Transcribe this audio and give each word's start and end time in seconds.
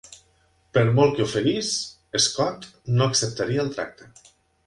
Per 0.77 0.83
molt 0.99 1.11
que 1.17 1.25
oferís, 1.25 1.69
Scott 2.25 2.67
no 2.95 3.09
acceptaria 3.11 3.67
el 3.67 3.73
tracte. 3.79 4.09